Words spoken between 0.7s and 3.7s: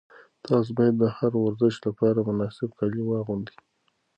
باید د هر ورزش لپاره مناسب کالي واغوندئ.